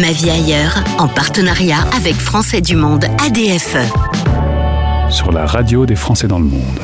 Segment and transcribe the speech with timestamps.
[0.00, 3.78] Ma vie ailleurs, en partenariat avec Français du Monde ADFE.
[5.10, 6.78] Sur la radio des Français dans le monde.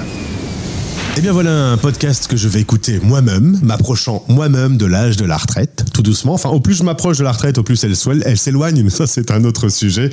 [1.14, 5.16] Et eh bien voilà un podcast que je vais écouter moi-même, m'approchant moi-même de l'âge
[5.16, 6.34] de la retraite, tout doucement.
[6.34, 9.30] Enfin, au plus je m'approche de la retraite, au plus elle, s'éloigne, mais ça c'est
[9.30, 10.10] un autre sujet.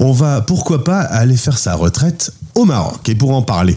[0.00, 3.06] On va, pourquoi pas, aller faire sa retraite au Maroc.
[3.10, 3.76] Et pour en parler,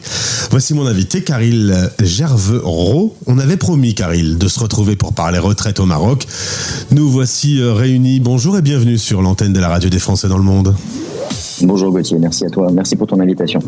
[0.49, 3.17] voici mon invité, Caril Gervereau.
[3.25, 6.25] On avait promis, Caril, de se retrouver pour parler retraite au Maroc.
[6.91, 8.21] Nous voici euh, réunis.
[8.21, 10.73] Bonjour et bienvenue sur l'antenne de la radio des Français dans le monde.
[11.63, 13.59] Bonjour Gauthier, merci à toi, merci pour ton invitation.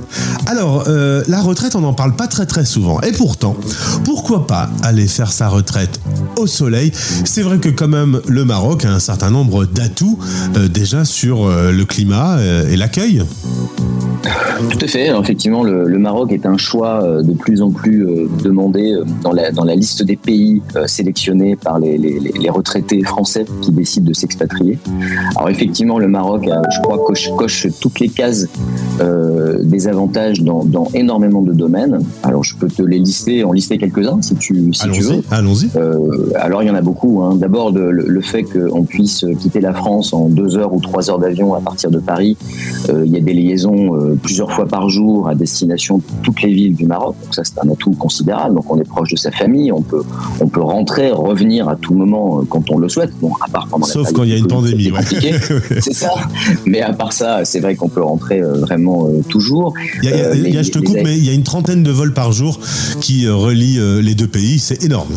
[0.47, 2.99] Alors, euh, la retraite, on n'en parle pas très très souvent.
[3.01, 3.55] Et pourtant,
[4.03, 5.99] pourquoi pas aller faire sa retraite
[6.37, 6.91] au soleil?
[7.25, 10.17] C'est vrai que quand même, le Maroc a un certain nombre d'atouts
[10.57, 12.37] euh, déjà sur euh, le climat
[12.69, 13.23] et l'accueil.
[14.23, 15.07] Tout à fait.
[15.19, 19.31] effectivement, le, Maroc est un choix euh, de plus en plus euh, demandé euh, dans
[19.31, 24.13] la, dans la liste des pays sélectionnés par les, les, retraités français qui décident de
[24.13, 24.77] s'expatrier.
[25.35, 28.47] Alors effectivement, le Maroc, je crois, coche, coche toutes les cases
[28.99, 31.99] des avantages dans, dans, énormément de domaines.
[32.21, 35.23] Alors je peux te les lister, en lister quelques-uns si tu, si tu veux.
[35.31, 35.69] Allons-y.
[36.35, 37.21] alors il y en a beaucoup.
[37.23, 37.35] Hein.
[37.35, 41.19] D'abord le, le, fait qu'on puisse quitter la France en deux heures ou trois heures
[41.19, 42.37] d'avion à partir de Paris.
[42.89, 46.75] il y a des liaisons plusieurs fois par jour à destination de toutes les villes
[46.75, 47.15] du Maroc.
[47.23, 48.55] Donc ça, c'est un atout considérable.
[48.55, 50.03] Donc on est proche de sa famille, on peut,
[50.39, 53.11] on peut rentrer, revenir à tout moment euh, quand on le souhaite.
[53.21, 54.91] Bon, à part pendant Sauf quand il y a une pandémie.
[55.81, 56.11] c'est ça.
[56.65, 59.73] Mais à part ça, c'est vrai qu'on peut rentrer euh, vraiment euh, toujours.
[60.01, 62.31] Il y a, je te coupe, mais il y a une trentaine de vols par
[62.31, 62.59] jour
[63.01, 64.59] qui relient les deux pays.
[64.59, 65.09] C'est énorme.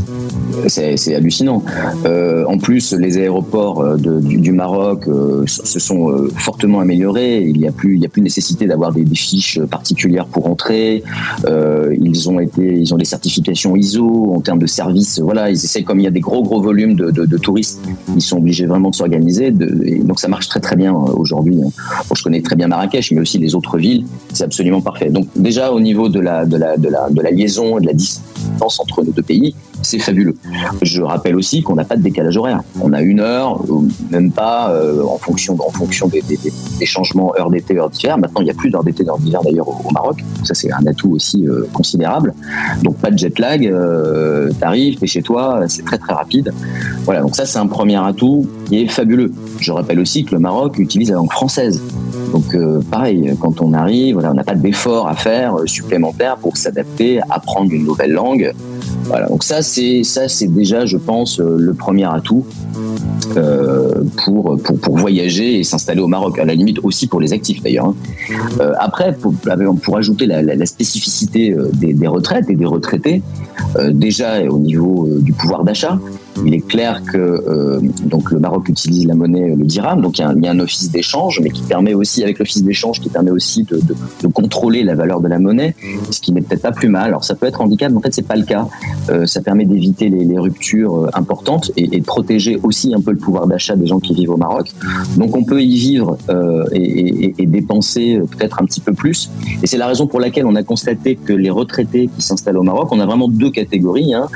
[0.69, 1.63] C'est hallucinant.
[2.05, 5.05] en plus, les aéroports du, Maroc
[5.47, 7.43] se sont fortement améliorés.
[7.43, 11.03] Il n'y a plus, il y a plus nécessité d'avoir des, fiches particulières pour entrer.
[11.47, 15.19] Euh, ils ont été, ils ont des certifications ISO en termes de services.
[15.21, 17.81] Voilà, ils essaient comme il y a des gros gros volumes de, touristes,
[18.15, 19.51] ils sont obligés vraiment de s'organiser.
[19.51, 21.59] Donc ça marche très très bien euh, aujourd'hui.
[22.15, 24.05] Je connais très bien Marrakech, mais aussi les autres villes.
[24.33, 25.11] C'est absolument parfait.
[25.11, 27.87] Donc déjà au niveau de la de la de la de la liaison et de
[27.87, 29.55] la distance entre nos deux pays,
[29.87, 30.37] c'est fabuleux.
[30.83, 32.63] Je rappelle aussi qu'on n'a pas de décalage horaire.
[32.81, 33.63] On a une heure,
[34.11, 36.23] même pas, euh, en fonction, en fonction des,
[36.85, 38.19] changements heure d'été, heure d'hiver.
[38.19, 40.19] Maintenant, il n'y a plus d'heure d'été, d'heure d'hiver d'ailleurs au, Maroc.
[40.45, 42.35] Ça, c'est un atout aussi euh, considérable.
[42.83, 43.67] Donc, pas de jet lag.
[43.67, 46.53] Euh, T'arrives, t'es chez toi, c'est très très rapide.
[47.05, 49.33] Voilà, donc ça, c'est un premier atout qui est fabuleux.
[49.61, 51.81] Je rappelle aussi que le Maroc utilise la langue française.
[52.33, 56.57] Donc euh, pareil, quand on arrive, voilà, on n'a pas d'effort à faire supplémentaire pour
[56.57, 58.53] s'adapter, apprendre une nouvelle langue.
[59.07, 62.45] Voilà, donc ça c'est ça c'est déjà, je pense, euh, le premier atout
[63.37, 66.39] euh, pour, pour, pour voyager et s'installer au Maroc.
[66.39, 67.87] À la limite aussi pour les actifs d'ailleurs.
[67.87, 67.95] Hein.
[68.61, 69.35] Euh, après, pour,
[69.83, 73.23] pour ajouter la, la, spécificité euh, des, des, retraites et des retraités,
[73.77, 75.99] euh, déjà au niveau du pouvoir d'achat,
[76.45, 80.23] il est clair que euh, donc le Maroc utilise la monnaie le dirham, donc il
[80.23, 83.31] y a un, y office d'échange, mais qui permet aussi, avec l'office d'échange, qui permet
[83.31, 83.81] aussi de,
[84.29, 85.75] contrôler la valeur de la monnaie,
[86.11, 87.07] ce qui n'est peut-être pas plus mal.
[87.07, 88.67] Alors ça peut être handicap, mais en fait c'est pas le cas.
[89.09, 93.47] Euh, ça permet d'éviter les, ruptures importantes et, de protéger aussi un peu le pouvoir
[93.47, 94.73] d'achat des gens qui vivent au Maroc.
[95.17, 99.31] Donc on peut y vivre euh, et, dépenser peut-être un petit peu plus.
[99.63, 102.63] Et c'est la raison pour laquelle on a constaté que les retraités qui s'installent au
[102.63, 104.13] Maroc, on a vraiment deux catégories.
[104.13, 104.27] Hein.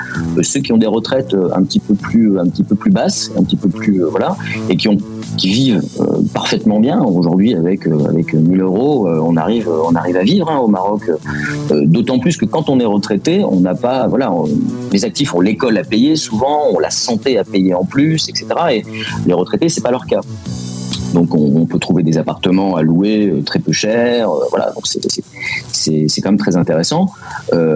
[0.43, 3.43] ceux qui ont des retraites un petit peu plus, un petit peu plus basse, un
[3.43, 4.37] petit peu plus, euh, voilà,
[4.69, 4.97] et qui ont
[5.37, 7.01] qui vivent euh, parfaitement bien.
[7.03, 11.11] Aujourd'hui, avec euh, avec 1000 euros, on arrive on arrive à vivre hein, au Maroc.
[11.71, 14.33] D'autant plus que quand on est retraité, on n'a pas voilà
[14.93, 18.47] les actifs ont l'école à payer souvent, on la santé à payer en plus, etc.
[18.73, 18.85] Et
[19.27, 20.21] les retraités, c'est pas leur cas.
[21.15, 24.29] Donc on, peut trouver des appartements à louer très peu cher.
[24.51, 27.07] voilà, donc c'est quand même très intéressant.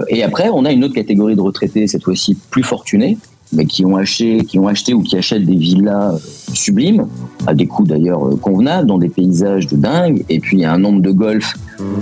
[0.09, 3.19] et après, on a une autre catégorie de retraités, cette fois-ci plus fortunés,
[3.55, 6.19] mais qui ont acheté, ou qui achètent des villas euh,
[6.53, 7.07] sublimes,
[7.47, 10.25] à des coûts d'ailleurs euh, convenables, dans des paysages de dingue.
[10.29, 11.55] Et puis un nombre de golfs.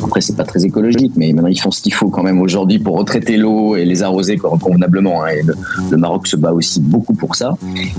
[0.04, 2.78] Après, c'est pas très écologique, mais maintenant ils font ce qu'il faut quand même aujourd'hui
[2.78, 5.24] pour retraiter l'eau et les arroser convenablement.
[5.24, 5.28] Hein.
[5.38, 5.42] Et
[5.90, 7.56] le, Maroc se bat aussi beaucoup pour ça.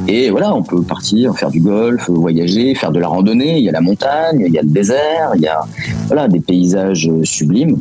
[0.08, 3.58] Et voilà, on peut partir, faire du golf, voyager, faire de la randonnée.
[3.58, 5.62] Il y a la montagne, il y a le désert, il y a
[6.08, 7.78] voilà des paysages euh, sublimes.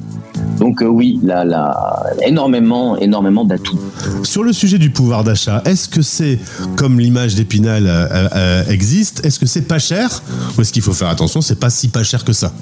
[0.63, 3.81] Donc euh, oui, là, là, énormément, énormément d'atouts.
[4.23, 6.39] Sur le sujet du pouvoir d'achat, est-ce que c'est,
[6.77, 10.23] comme l'image d'Épinal euh, euh, existe, est-ce que c'est pas cher
[10.57, 12.53] Ou est-ce qu'il faut faire attention, c'est pas si pas cher que ça?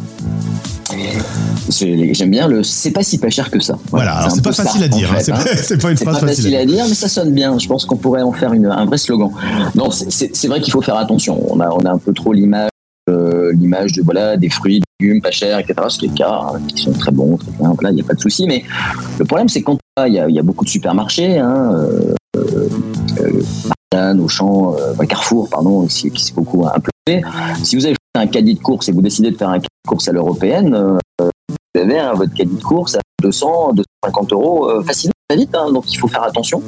[1.68, 3.78] J'aime bien le c'est pas si pas cher que ça.
[3.90, 5.12] Voilà, c'est pas facile à dire.
[5.12, 5.34] Hein, hein.
[5.62, 7.58] c'est pas, une phrase facile à dire, mais ça sonne bien.
[7.58, 9.30] Je pense qu'on pourrait en faire une, un vrai slogan.
[9.74, 11.38] Non, c'est vrai qu'il faut faire attention.
[11.52, 12.70] On a, on a un peu trop l'image
[13.52, 14.80] l'image de voilà des fruits
[15.22, 15.74] pas cher, etc.
[15.88, 18.04] Ce qui est le cas, hein, qui sont très bons, très bien, il n'y a
[18.04, 18.46] pas de souci.
[18.46, 18.64] Mais
[19.18, 22.68] le problème, c'est quand il y, a, beaucoup de supermarchés, hein, euh, euh,
[23.94, 27.22] euh, Carrefour, pardon, qui, s'est beaucoup implanté.
[27.62, 29.88] Si vous avez un caddie de course et vous décidez de faire un caddie de
[29.88, 30.98] course à l'européenne, euh,
[31.74, 35.54] vous avez votre caddie de course à 200, 250 euros euh, facilement, vite.
[35.54, 36.62] hein, donc il faut faire attention.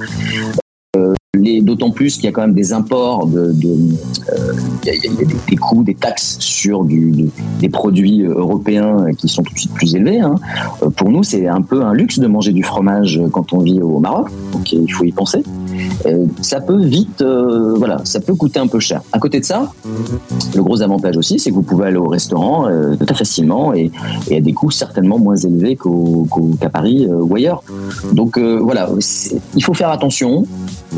[1.62, 4.52] D'autant plus qu'il y a quand même des imports, de, de, euh,
[4.84, 9.42] il y a, des, coûts, des taxes sur du, du- des produits européens qui sont
[9.42, 10.20] tout de suite plus élevés.
[10.20, 10.34] hein.
[10.82, 13.80] Euh, Pour nous, c'est un peu un luxe de manger du fromage quand on vit
[13.80, 15.42] au Maroc, donc il faut y penser.
[16.04, 19.00] Euh, ça peut vite, euh, voilà, ça peut coûter un peu cher.
[19.12, 19.72] À côté de ça,
[20.54, 23.90] le gros avantage aussi, c'est que vous pouvez aller au restaurant euh, très facilement et,
[24.28, 25.78] et à des coûts certainement moins élevés
[26.60, 27.62] qu'à Paris euh, ou ailleurs.
[28.12, 28.90] Donc voilà,
[29.56, 30.46] il faut faire attention.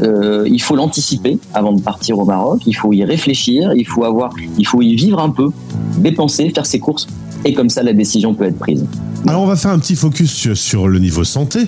[0.03, 2.61] Euh, il faut l'anticiper avant de partir au Maroc.
[2.67, 3.73] Il faut y réfléchir.
[3.75, 5.51] Il faut avoir, il faut y vivre un peu,
[5.99, 7.07] dépenser, faire ses courses,
[7.45, 8.85] et comme ça la décision peut être prise.
[9.27, 11.61] Alors on va faire un petit focus sur, le niveau santé.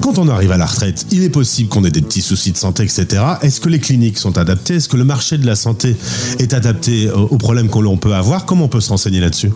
[0.00, 2.56] Quand on arrive à la retraite, il est possible qu'on ait des petits soucis de
[2.56, 3.06] santé, etc.
[3.42, 4.76] Est-ce que les cliniques sont adaptées?
[4.76, 5.96] Est-ce que le marché de la santé
[6.38, 8.46] est adapté aux problèmes qu'on peut avoir?
[8.46, 9.50] Comment on peut se renseigner là-dessus?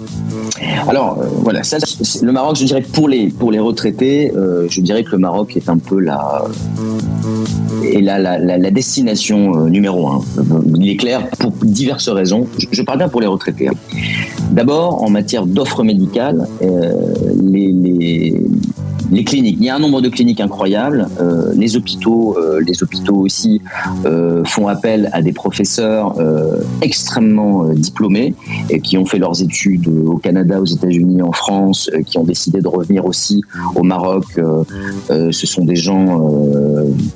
[0.89, 1.79] Alors euh, voilà, ça,
[2.21, 5.19] le Maroc, je dirais que pour les pour les retraités, euh, je dirais que le
[5.19, 6.45] Maroc est un peu la
[7.95, 10.21] est la, la, destination euh, numéro un.
[10.77, 12.47] Il est clair pour diverses raisons.
[12.71, 13.69] Je, parle bien pour les retraités.
[13.69, 13.75] hein.
[14.51, 16.93] D'abord, en matière d'offres médicales, euh,
[17.43, 18.35] les
[19.11, 21.07] les cliniques, il y a un nombre de cliniques incroyables.
[21.21, 23.61] Euh, les hôpitaux, euh, les hôpitaux aussi
[24.05, 26.15] euh, font appel à des professeurs
[26.83, 28.35] extrêmement diplômés
[28.71, 32.61] et qui ont fait leurs études au Canada, aux États-Unis, en France, qui ont décidé
[32.61, 33.43] de revenir aussi
[33.75, 34.25] au Maroc.
[35.09, 36.23] Ce sont des gens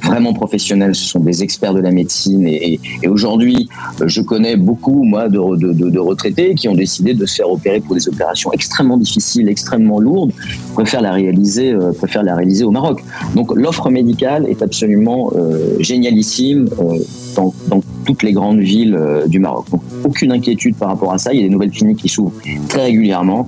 [0.02, 2.46] vraiment professionnels, ce sont des experts de la médecine.
[2.46, 3.68] Et, aujourd'hui,
[4.04, 7.80] je connais beaucoup, moi, de- de- de retraités qui ont décidé de se faire opérer
[7.80, 10.32] pour des opérations extrêmement difficiles, extrêmement lourdes,
[10.74, 13.02] préfèrent la réaliser, euh, préfèrent la réaliser au Maroc.
[13.34, 16.98] Donc l'offre médicale est absolument euh, génialissime euh,
[17.36, 19.66] dans, dans toutes les grandes villes euh, du Maroc.
[19.70, 21.32] Donc aucune inquiétude par rapport à ça.
[21.32, 22.32] Il y a des nouvelles cliniques qui s'ouvrent
[22.68, 23.46] très régulièrement.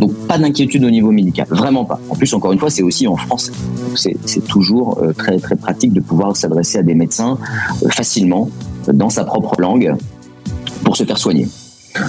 [0.00, 2.00] Donc pas d'inquiétude au niveau médical, vraiment pas.
[2.10, 3.52] En plus, encore une fois, c'est aussi en français.
[3.94, 7.38] C'est toujours très très pratique de pouvoir s'adresser à des médecins
[7.90, 8.48] facilement
[8.92, 9.94] dans sa propre langue
[10.84, 11.48] pour se faire soigner.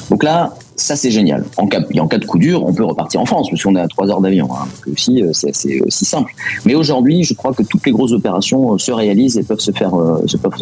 [0.09, 1.45] Donc là, ça c'est génial.
[1.57, 3.75] En cas, et en cas de coup dur, on peut repartir en France, parce qu'on
[3.75, 4.49] est à 3 heures d'avion.
[4.53, 4.65] Hein.
[4.85, 6.33] Donc aussi, euh, c'est aussi simple.
[6.65, 9.71] Mais aujourd'hui, je crois que toutes les grosses opérations euh, se réalisent et peuvent se
[9.71, 10.53] faire, euh, se, peuvent,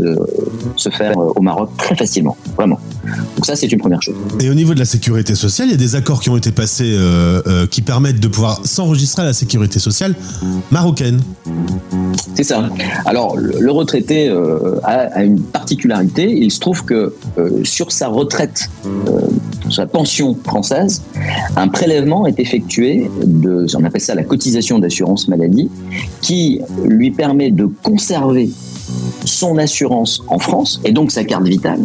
[0.75, 2.79] se faire au Maroc très facilement, vraiment.
[3.35, 4.15] Donc ça, c'est une première chose.
[4.39, 6.51] Et au niveau de la sécurité sociale, il y a des accords qui ont été
[6.51, 10.15] passés euh, euh, qui permettent de pouvoir s'enregistrer à la sécurité sociale
[10.69, 11.21] marocaine.
[12.35, 12.69] C'est ça.
[13.05, 16.29] Alors, le retraité euh, a, a une particularité.
[16.31, 17.13] Il se trouve que
[17.63, 18.69] sur sa retraite,
[19.71, 21.01] sa pension française,
[21.55, 25.69] un prélèvement est effectué de, on appelle ça la cotisation d'assurance maladie,
[26.21, 28.49] qui lui permet de conserver
[29.25, 31.79] son assurance en France et donc sa carte vitale.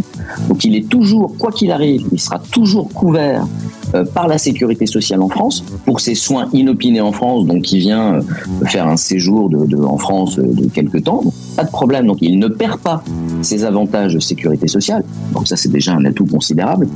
[0.48, 3.46] Donc il est toujours, quoi qu'il arrive, il sera toujours couvert
[3.94, 7.78] euh, par la sécurité sociale en France pour ses soins inopinés en France, donc il
[7.78, 8.22] vient euh,
[8.66, 11.22] faire un séjour de, en France euh, de quelques temps,
[11.56, 12.06] pas de problème.
[12.06, 13.02] Donc il ne perd pas
[13.42, 16.88] ses avantages de sécurité sociale, donc ça c'est déjà un atout considérable.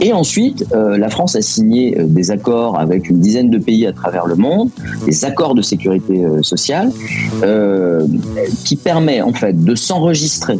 [0.00, 3.86] Et ensuite, euh, la France a signé euh, des accords avec une dizaine de pays
[3.86, 4.70] à travers le monde,
[5.06, 6.90] des accords de sécurité euh, sociale,
[8.64, 10.58] qui permet en fait de s'enregistrer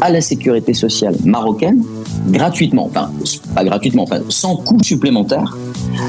[0.00, 1.82] à la sécurité sociale marocaine
[2.28, 3.10] gratuitement, enfin
[3.54, 5.56] pas gratuitement, enfin sans coût supplémentaire.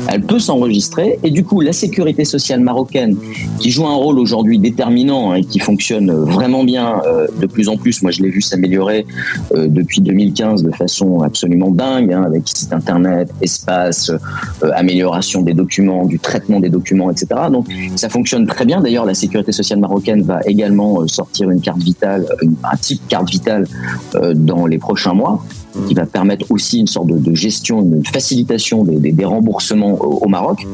[0.08, 3.18] Elle peut s'enregistrer et du coup la sécurité sociale marocaine
[3.60, 7.78] qui joue un rôle aujourd'hui déterminant et qui fonctionne vraiment bien euh, de plus en
[7.78, 8.02] plus.
[8.02, 9.06] Moi je l'ai vu s'améliorer
[9.54, 15.54] euh, depuis 2015 de façon absolument dingue hein, avec site internet, espace, euh, amélioration des
[15.54, 17.28] documents, du traitement des documents, etc.
[17.52, 18.82] Donc ça fonctionne très bien.
[18.82, 22.26] D'ailleurs la sécurité sociale marocaine va également sortir une carte vitale,
[22.64, 23.68] un type carte vitale
[24.36, 25.44] dans les prochains mois
[25.88, 30.66] qui va permettre aussi une sorte de, gestion, une facilitation des, remboursements au, Maroc.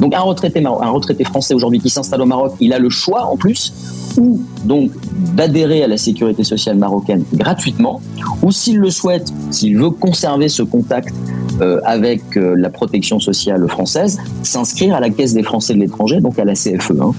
[0.00, 3.26] Donc un retraité, un retraité français aujourd'hui qui s'installe au Maroc, il a le choix
[3.26, 3.72] en plus
[4.18, 4.90] ou donc
[5.34, 8.00] d'adhérer à la sécurité sociale marocaine gratuitement,
[8.42, 11.14] ou s'il le souhaite, s'il veut conserver ce contact
[11.60, 16.20] euh, avec euh, la protection sociale française, s'inscrire à la Caisse des Français de l'étranger,
[16.20, 16.92] donc à la CFE.
[17.00, 17.12] hein.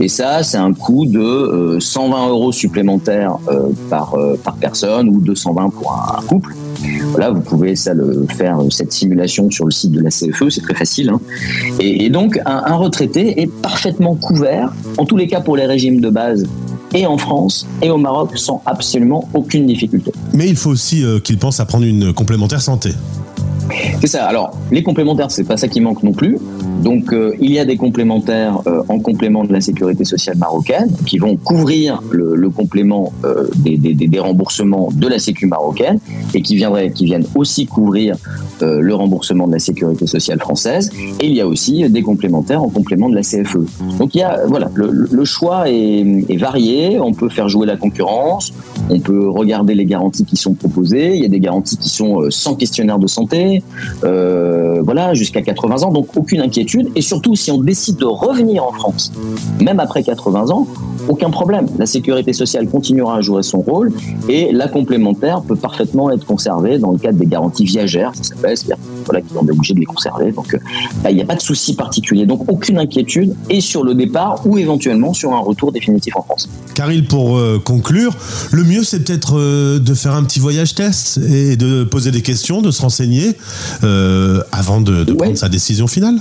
[0.00, 5.08] Et ça, c'est un coût de euh, 120 euros supplémentaires euh, par, euh, par personne
[5.08, 6.54] ou 220 pour un, couple.
[7.12, 10.48] Voilà, vous pouvez ça le faire euh, cette simulation sur le site de la CFE,
[10.50, 11.10] c'est très facile.
[11.10, 11.20] hein.
[11.80, 16.10] Et, donc un, retraité est parfaitement couvert, en tous les cas pour les régimes de
[16.10, 16.44] base,
[16.94, 20.12] et en France et au Maroc sans absolument aucune difficulté.
[20.32, 22.90] Mais il faut aussi euh, qu'il pense à prendre une complémentaire santé.
[24.00, 24.26] C'est ça.
[24.26, 26.38] Alors, les complémentaires, c'est pas ça qui manque non plus.
[26.82, 30.90] Donc, euh, il y a des complémentaires euh, en complément de la sécurité sociale marocaine
[31.06, 35.98] qui vont couvrir le, complément euh, des, remboursements de la Sécu marocaine
[36.34, 38.16] et qui viendraient, qui viennent aussi couvrir
[38.60, 40.90] le remboursement de la sécurité sociale française.
[41.20, 43.58] Et il y a aussi des complémentaires en complément de la CFE.
[43.98, 46.98] Donc, il y a, voilà, le, le choix est, est varié.
[47.00, 48.52] On peut faire jouer la concurrence.
[48.90, 51.14] On peut regarder les garanties qui sont proposées.
[51.14, 53.62] Il y a des garanties qui sont sans questionnaire de santé,
[54.04, 55.92] euh, voilà, jusqu'à 80 ans.
[55.92, 56.90] Donc aucune inquiétude.
[56.94, 59.12] Et surtout, si on décide de revenir en France,
[59.60, 60.66] même après 80 ans,
[61.08, 61.66] aucun problème.
[61.78, 63.92] La sécurité sociale continuera à jouer son rôle
[64.28, 68.56] et la complémentaire peut parfaitement être conservée dans le cadre des garanties viagères, ça s'appelle,
[68.56, 70.32] c'est-à-dire voilà, qu'on est obligé de les conserver.
[70.32, 70.58] Donc, euh,
[71.02, 72.26] bah, il n'y a pas de souci particulier.
[72.26, 76.48] Donc, aucune inquiétude et sur le départ ou éventuellement sur un retour définitif en France.
[76.74, 78.16] Caril, pour euh, conclure,
[78.50, 82.22] le mieux c'est peut-être euh, de faire un petit voyage test et de poser des
[82.22, 83.36] questions, de se renseigner
[84.52, 86.18] avant de, prendre sa décision finale.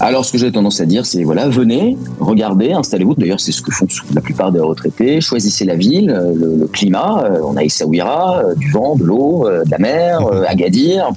[0.00, 3.14] Alors, ce que j'ai tendance à dire, c'est voilà, venez, regardez, installez-vous.
[3.14, 5.20] D'ailleurs, c'est ce que font la plupart des retraités.
[5.20, 7.24] Choisissez la ville, le, climat.
[7.44, 11.10] On a Essaouira, du vent, de l'eau, de la mer, Agadir.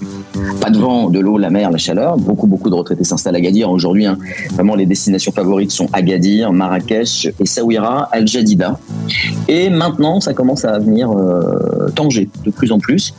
[0.60, 2.17] Pas de vent, de l'eau, la mer, la chaleur.
[2.17, 3.70] Beaucoup, beaucoup de retraités s'installent à Agadir.
[3.70, 4.17] Aujourd'hui, hein,
[4.53, 8.79] vraiment, les destinations favorites sont Agadir, Marrakech, Essaouira, Al Jadida.
[9.48, 13.13] Et maintenant, ça commence à venir euh, Tanger de plus en plus.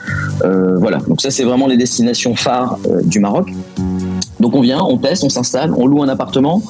[0.45, 0.99] Euh, voilà.
[1.09, 3.49] Donc ça, c'est vraiment les destinations phares euh, du Maroc.
[4.47, 6.63] Donc on vient, on teste, on s'installe, on loue un appartement,